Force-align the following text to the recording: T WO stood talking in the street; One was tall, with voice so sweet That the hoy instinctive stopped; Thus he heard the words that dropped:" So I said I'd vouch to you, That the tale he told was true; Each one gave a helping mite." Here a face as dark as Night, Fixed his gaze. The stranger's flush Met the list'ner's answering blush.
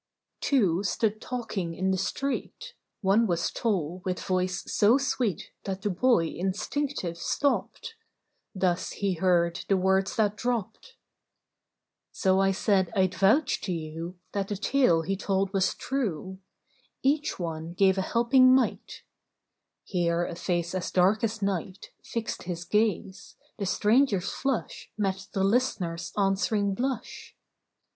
T 0.39 0.59
WO 0.59 0.81
stood 0.81 1.21
talking 1.21 1.75
in 1.75 1.91
the 1.91 1.97
street; 1.99 2.73
One 3.01 3.27
was 3.27 3.51
tall, 3.51 4.01
with 4.03 4.19
voice 4.19 4.63
so 4.73 4.97
sweet 4.97 5.51
That 5.65 5.83
the 5.83 5.93
hoy 5.93 6.25
instinctive 6.29 7.19
stopped; 7.19 7.93
Thus 8.55 8.93
he 8.93 9.13
heard 9.13 9.63
the 9.69 9.77
words 9.77 10.15
that 10.15 10.35
dropped:" 10.35 10.95
So 12.11 12.39
I 12.39 12.49
said 12.49 12.91
I'd 12.95 13.13
vouch 13.13 13.61
to 13.61 13.71
you, 13.73 14.17
That 14.31 14.47
the 14.47 14.57
tale 14.57 15.03
he 15.03 15.15
told 15.15 15.53
was 15.53 15.75
true; 15.75 16.39
Each 17.03 17.37
one 17.37 17.73
gave 17.73 17.99
a 17.99 18.01
helping 18.01 18.55
mite." 18.55 19.03
Here 19.83 20.25
a 20.25 20.33
face 20.33 20.73
as 20.73 20.89
dark 20.89 21.23
as 21.23 21.43
Night, 21.43 21.91
Fixed 22.03 22.41
his 22.41 22.65
gaze. 22.65 23.35
The 23.59 23.67
stranger's 23.67 24.31
flush 24.31 24.89
Met 24.97 25.27
the 25.31 25.43
list'ner's 25.43 26.11
answering 26.17 26.73
blush. 26.73 27.35